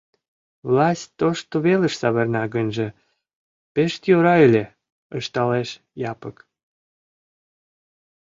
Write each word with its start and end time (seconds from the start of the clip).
—Власть 0.69 1.11
тошто 1.19 1.55
велыш 1.65 1.93
савырна 2.01 2.43
гынже, 2.55 2.87
пеш 3.73 3.93
йӧра 4.07 4.35
ыле,— 4.47 4.65
ышталеш 5.17 5.69
Япык. 6.11 6.37